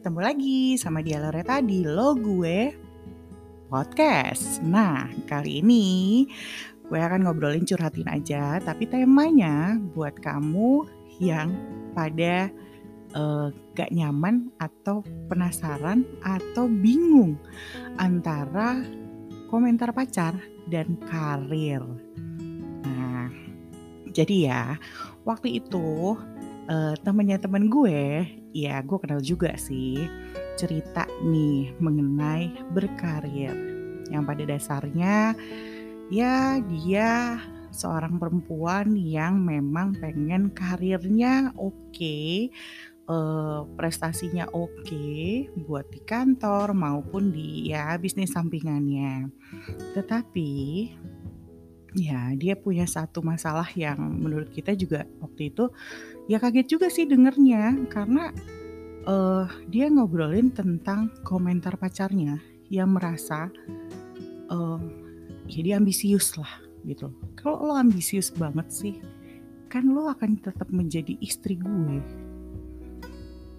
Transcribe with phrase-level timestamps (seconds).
[0.00, 2.72] ketemu lagi sama dia Loreta di Lo Gue
[3.68, 4.64] Podcast.
[4.64, 6.24] Nah, kali ini
[6.88, 10.88] gue akan ngobrolin curhatin aja, tapi temanya buat kamu
[11.20, 11.52] yang
[11.92, 12.48] pada
[13.12, 17.36] uh, gak nyaman atau penasaran atau bingung
[18.00, 18.80] antara
[19.52, 20.32] komentar pacar
[20.72, 21.84] dan karir.
[22.88, 23.28] Nah,
[24.16, 24.62] jadi ya,
[25.28, 26.16] waktu itu
[26.70, 28.24] uh, temennya temen gue,
[28.54, 29.98] ya gue kenal juga sih,
[30.54, 33.52] cerita nih mengenai berkarir.
[34.10, 35.16] Yang pada dasarnya
[36.10, 37.38] ya dia
[37.70, 42.50] seorang perempuan yang memang pengen karirnya oke, okay,
[43.06, 49.30] uh, prestasinya oke okay, buat di kantor maupun di ya bisnis sampingannya.
[49.94, 50.50] Tetapi
[51.98, 55.70] ya dia punya satu masalah yang menurut kita juga waktu itu
[56.30, 58.30] ya kaget juga sih dengernya karena
[59.02, 62.38] uh, dia ngobrolin tentang komentar pacarnya
[62.70, 63.50] yang merasa
[64.46, 64.78] uh,
[65.50, 67.10] dia ambisius lah gitu.
[67.34, 68.94] Kalau lo ambisius banget sih,
[69.66, 71.98] kan lo akan tetap menjadi istri gue.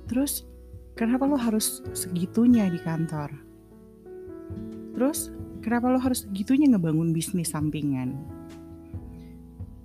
[0.07, 0.47] Terus
[0.95, 3.35] kenapa lo harus segitunya di kantor?
[4.95, 8.15] Terus kenapa lo harus segitunya ngebangun bisnis sampingan?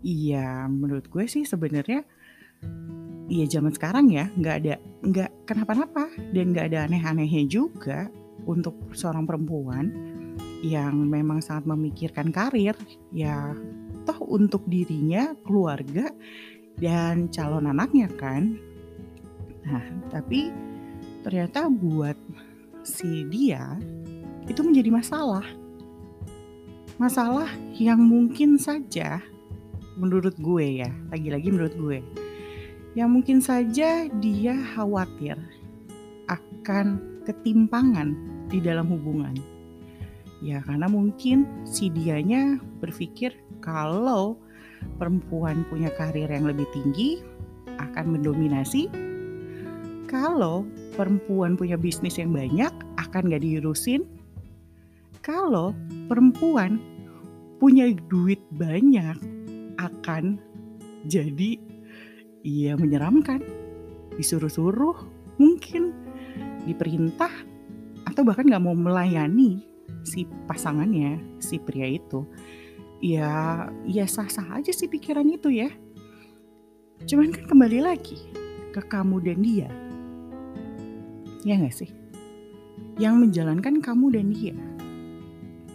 [0.06, 2.06] Iya, menurut gue sih sebenarnya
[3.26, 8.06] iya zaman sekarang ya nggak ada nggak kenapa-napa dan nggak ada aneh-anehnya juga
[8.46, 9.90] untuk seorang perempuan
[10.62, 12.74] yang memang sangat memikirkan karir
[13.10, 13.52] ya
[14.06, 16.10] toh untuk dirinya keluarga
[16.78, 18.56] dan calon anaknya kan.
[19.66, 20.54] Nah tapi
[21.26, 22.14] ternyata buat
[22.86, 23.76] si dia
[24.46, 25.46] itu menjadi masalah.
[26.96, 29.20] Masalah yang mungkin saja
[29.96, 31.98] menurut gue ya lagi-lagi menurut gue
[32.96, 35.36] yang mungkin saja dia khawatir
[36.32, 36.96] akan
[37.28, 38.16] ketimpangan
[38.48, 39.36] di dalam hubungan.
[40.40, 44.40] Ya karena mungkin si dianya berpikir kalau
[44.96, 47.20] perempuan punya karir yang lebih tinggi
[47.76, 48.88] akan mendominasi.
[50.08, 50.64] Kalau
[50.96, 54.08] perempuan punya bisnis yang banyak akan gak diurusin.
[55.20, 55.76] Kalau
[56.08, 56.80] perempuan
[57.60, 59.18] punya duit banyak
[59.76, 60.38] akan
[61.10, 61.58] jadi
[62.46, 63.42] Iya menyeramkan,
[64.14, 64.94] disuruh-suruh,
[65.42, 65.90] mungkin
[66.62, 67.34] diperintah,
[68.06, 69.66] atau bahkan nggak mau melayani
[70.06, 72.22] si pasangannya, si pria itu.
[73.02, 75.74] Ya, ya sah-sah aja sih pikiran itu ya.
[77.02, 78.16] Cuman kan kembali lagi
[78.70, 79.68] ke kamu dan dia.
[81.42, 81.90] Ya nggak sih?
[82.96, 84.56] Yang menjalankan kamu dan dia.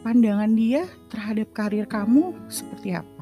[0.02, 3.21] Pandangan dia terhadap karir kamu seperti apa?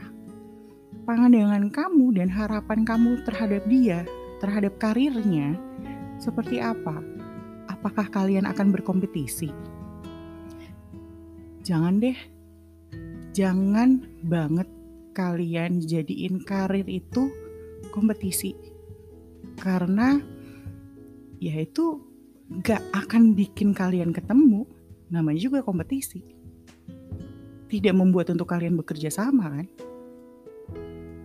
[1.10, 4.06] Pandangan kamu dan harapan kamu terhadap dia,
[4.38, 5.58] terhadap karirnya,
[6.22, 7.02] seperti apa?
[7.66, 9.50] Apakah kalian akan berkompetisi?
[11.66, 12.14] Jangan deh,
[13.34, 14.70] jangan banget
[15.18, 17.34] kalian jadiin karir itu
[17.90, 18.54] kompetisi.
[19.58, 20.22] Karena
[21.42, 22.06] ya itu
[22.62, 24.70] gak akan bikin kalian ketemu,
[25.10, 26.22] namanya juga kompetisi.
[27.66, 29.90] Tidak membuat untuk kalian bekerja sama kan?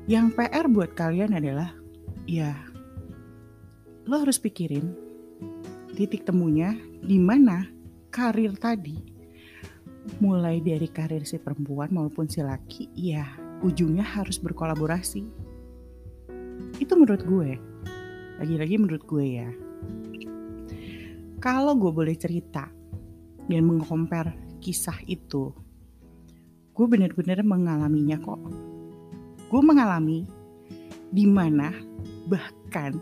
[0.04, 1.72] Yang PR buat kalian adalah,
[2.28, 2.52] ya,
[4.04, 4.92] lo harus pikirin
[5.96, 7.64] titik temunya di mana
[8.12, 9.00] karir tadi,
[10.20, 13.24] mulai dari karir si perempuan maupun si laki, ya,
[13.64, 15.24] ujungnya harus berkolaborasi.
[16.76, 17.56] Itu menurut gue,
[18.44, 19.48] lagi-lagi menurut gue ya.
[21.40, 22.68] Kalau gue boleh cerita
[23.48, 25.48] dan mengkompar kisah itu,
[26.76, 28.73] gue benar-benar mengalaminya kok
[29.54, 30.26] gue mengalami
[31.14, 31.70] di mana
[32.26, 32.98] bahkan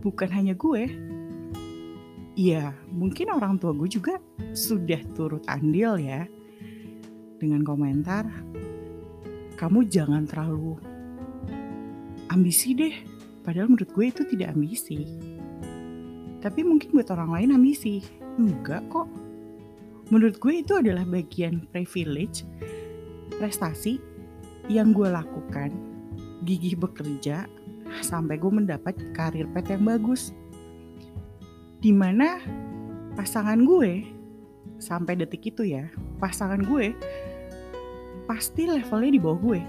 [0.00, 0.88] bukan hanya gue,
[2.32, 4.16] ya mungkin orang tua gue juga
[4.56, 6.24] sudah turut andil ya
[7.36, 8.24] dengan komentar,
[9.60, 10.80] kamu jangan terlalu
[12.32, 12.96] ambisi deh.
[13.44, 15.04] Padahal menurut gue itu tidak ambisi.
[16.40, 18.00] Tapi mungkin buat orang lain ambisi.
[18.40, 19.04] Enggak kok.
[20.08, 22.48] Menurut gue itu adalah bagian privilege,
[23.36, 24.11] prestasi
[24.70, 25.74] yang gue lakukan
[26.42, 27.46] gigih bekerja
[28.02, 30.34] sampai gue mendapat karir pet yang bagus.
[31.82, 32.38] Di mana
[33.18, 34.06] pasangan gue
[34.78, 35.86] sampai detik itu ya
[36.18, 36.94] pasangan gue
[38.26, 39.60] pasti levelnya di bawah gue.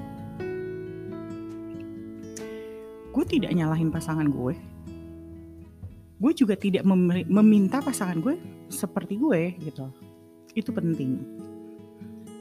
[3.14, 4.56] Gue tidak nyalahin pasangan gue.
[6.18, 8.40] Gue juga tidak mem meminta pasangan gue
[8.72, 9.90] seperti gue gitu.
[10.54, 11.22] Itu penting.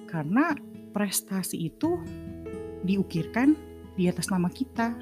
[0.09, 0.53] Karena
[0.93, 1.97] prestasi itu
[2.82, 3.55] diukirkan
[3.96, 4.94] di atas nama kita.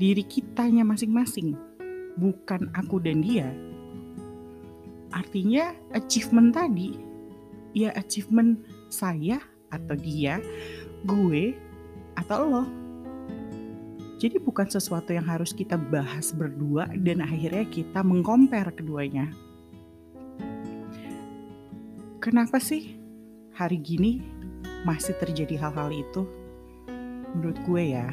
[0.00, 1.56] Diri kitanya masing-masing.
[2.16, 3.52] Bukan aku dan dia,
[5.10, 6.94] artinya achievement tadi
[7.74, 9.38] ya achievement saya
[9.70, 10.42] atau dia
[11.06, 11.54] gue
[12.18, 12.64] atau lo
[14.20, 19.32] jadi bukan sesuatu yang harus kita bahas berdua dan akhirnya kita mengkompar keduanya.
[22.20, 23.00] Kenapa sih
[23.56, 24.20] hari gini
[24.84, 26.28] masih terjadi hal-hal itu?
[27.34, 28.10] Menurut gue ya,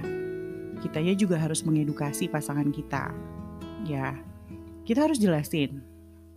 [0.81, 3.09] kitanya juga harus mengedukasi pasangan kita.
[3.85, 4.17] Ya,
[4.85, 5.81] kita harus jelasin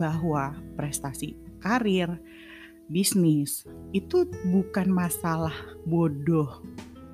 [0.00, 2.16] bahwa prestasi karir,
[2.88, 5.54] bisnis itu bukan masalah
[5.84, 6.64] bodoh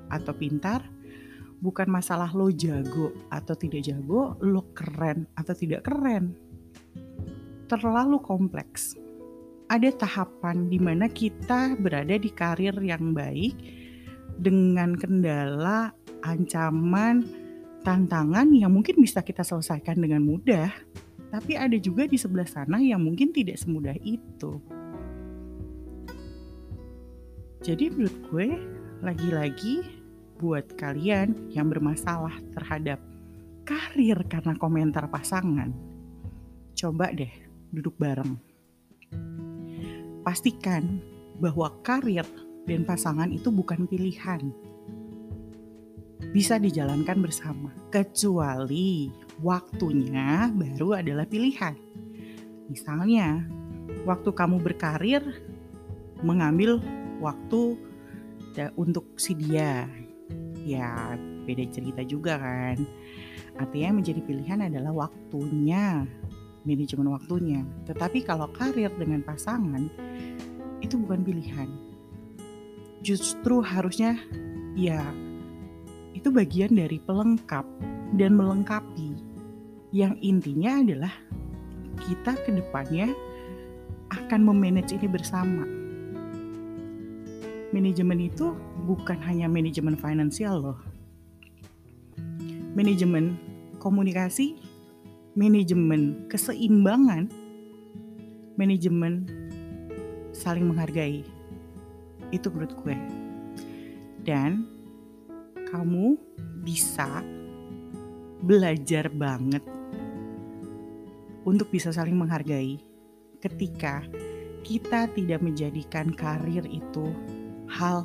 [0.07, 0.87] atau pintar,
[1.59, 6.33] bukan masalah lo jago atau tidak jago, lo keren atau tidak keren.
[7.67, 8.95] Terlalu kompleks.
[9.67, 13.86] Ada tahapan di mana kita berada di karir yang baik
[14.37, 15.91] dengan kendala,
[16.21, 17.25] ancaman,
[17.81, 20.69] tantangan yang mungkin bisa kita selesaikan dengan mudah.
[21.27, 24.63] Tapi ada juga di sebelah sana yang mungkin tidak semudah itu.
[27.65, 28.47] Jadi menurut gue,
[29.03, 29.83] lagi-lagi
[30.39, 33.01] buat kalian yang bermasalah terhadap
[33.67, 35.75] karir karena komentar pasangan,
[36.77, 37.33] coba deh
[37.75, 38.39] duduk bareng.
[40.23, 41.03] Pastikan
[41.43, 42.23] bahwa karir
[42.67, 44.51] dan pasangan itu bukan pilihan.
[46.35, 49.07] Bisa dijalankan bersama, kecuali
[49.39, 51.73] waktunya baru adalah pilihan.
[52.67, 53.47] Misalnya,
[54.03, 55.23] waktu kamu berkarir,
[56.19, 56.83] mengambil
[57.23, 57.79] waktu
[58.75, 59.87] untuk si dia
[60.67, 61.15] ya
[61.47, 62.83] beda cerita juga kan.
[63.55, 66.03] Artinya menjadi pilihan adalah waktunya,
[66.67, 67.63] manajemen waktunya.
[67.87, 69.87] Tetapi kalau karir dengan pasangan
[70.83, 71.86] itu bukan pilihan.
[73.07, 74.19] Justru harusnya
[74.75, 74.99] ya
[76.11, 77.63] itu bagian dari pelengkap
[78.19, 79.15] dan melengkapi.
[79.95, 81.13] Yang intinya adalah
[82.03, 83.15] kita ke depannya
[84.11, 85.63] akan memanage ini bersama
[87.75, 88.55] manajemen itu
[88.87, 90.79] bukan hanya manajemen finansial loh.
[92.73, 93.35] Manajemen
[93.81, 94.57] komunikasi,
[95.37, 97.29] manajemen keseimbangan,
[98.55, 99.29] manajemen
[100.33, 101.36] saling menghargai.
[102.31, 102.97] Itu menurut gue.
[104.23, 104.67] Dan
[105.67, 106.15] kamu
[106.63, 107.23] bisa
[108.43, 109.63] belajar banget
[111.47, 112.79] untuk bisa saling menghargai
[113.39, 114.03] ketika
[114.67, 117.07] kita tidak menjadikan karir itu
[117.71, 118.03] hal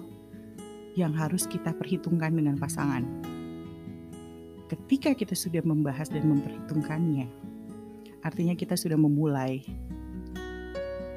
[0.94, 3.02] yang harus kita perhitungkan dengan pasangan.
[4.70, 7.26] Ketika kita sudah membahas dan memperhitungkannya,
[8.22, 9.66] artinya kita sudah memulai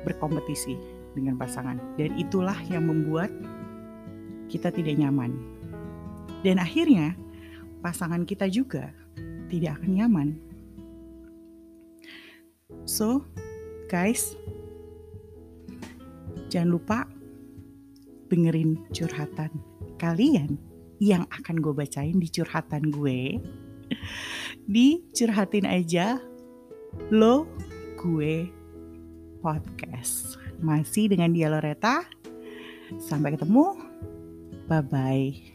[0.02, 3.32] berkompetisi dengan pasangan, dan itulah yang membuat
[4.52, 5.34] kita tidak nyaman.
[6.44, 7.18] Dan akhirnya,
[7.82, 8.94] pasangan kita juga
[9.50, 10.30] tidak akan nyaman.
[12.86, 13.26] So,
[13.90, 14.38] guys,
[16.52, 17.10] jangan lupa
[18.30, 19.52] dengerin curhatan
[19.98, 20.58] kalian
[21.00, 23.40] yang akan gue bacain di curhatan gue
[24.66, 26.18] di curhatin aja
[27.12, 27.46] lo
[28.00, 28.50] gue
[29.44, 32.06] podcast masih dengan dia Loreta
[33.02, 33.76] sampai ketemu.
[34.66, 35.55] Bye bye